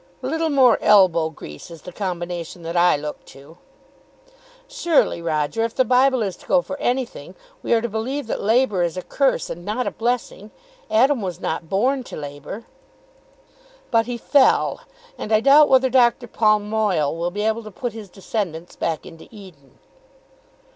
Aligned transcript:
"A 0.23 0.27
little 0.27 0.49
more 0.49 0.79
elbow 0.81 1.29
grease 1.29 1.69
is 1.69 1.83
the 1.83 1.91
combination 1.91 2.63
that 2.63 2.75
I 2.75 2.97
look 2.97 3.23
to." 3.25 3.59
"Surely, 4.67 5.21
Roger, 5.21 5.63
if 5.63 5.75
the 5.75 5.85
Bible 5.85 6.23
is 6.23 6.35
to 6.37 6.47
go 6.47 6.63
for 6.63 6.75
anything, 6.79 7.35
we 7.61 7.71
are 7.75 7.81
to 7.81 7.87
believe 7.87 8.25
that 8.25 8.41
labour 8.41 8.81
is 8.81 8.97
a 8.97 9.03
curse 9.03 9.47
and 9.51 9.63
not 9.63 9.85
a 9.85 9.91
blessing. 9.91 10.49
Adam 10.89 11.21
was 11.21 11.39
not 11.39 11.69
born 11.69 12.03
to 12.05 12.17
labour." 12.17 12.65
"But 13.91 14.07
he 14.07 14.17
fell; 14.17 14.81
and 15.19 15.31
I 15.31 15.39
doubt 15.39 15.69
whether 15.69 15.87
Dr. 15.91 16.25
Palmoil 16.27 17.15
will 17.15 17.29
be 17.29 17.43
able 17.43 17.61
to 17.61 17.69
put 17.69 17.93
his 17.93 18.09
descendants 18.09 18.75
back 18.75 19.05
into 19.05 19.27
Eden." 19.29 19.77